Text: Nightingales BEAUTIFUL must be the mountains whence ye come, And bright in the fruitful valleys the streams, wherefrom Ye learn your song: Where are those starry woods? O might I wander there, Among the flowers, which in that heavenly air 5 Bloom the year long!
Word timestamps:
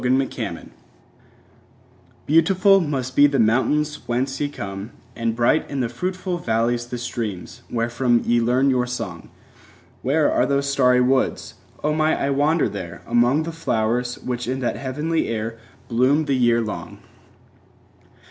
Nightingales 0.03 0.69
BEAUTIFUL 2.25 2.79
must 2.81 3.15
be 3.15 3.27
the 3.27 3.37
mountains 3.37 4.07
whence 4.07 4.41
ye 4.41 4.49
come, 4.49 4.93
And 5.15 5.35
bright 5.35 5.69
in 5.69 5.81
the 5.81 5.89
fruitful 5.89 6.39
valleys 6.39 6.87
the 6.87 6.97
streams, 6.97 7.61
wherefrom 7.69 8.23
Ye 8.25 8.41
learn 8.41 8.71
your 8.71 8.87
song: 8.87 9.29
Where 10.01 10.31
are 10.31 10.47
those 10.47 10.67
starry 10.67 11.01
woods? 11.01 11.53
O 11.83 11.93
might 11.93 12.17
I 12.17 12.31
wander 12.31 12.67
there, 12.67 13.03
Among 13.05 13.43
the 13.43 13.51
flowers, 13.51 14.17
which 14.17 14.47
in 14.47 14.59
that 14.61 14.75
heavenly 14.75 15.27
air 15.27 15.59
5 15.89 15.89
Bloom 15.89 16.25
the 16.25 16.33
year 16.35 16.61
long! 16.61 16.97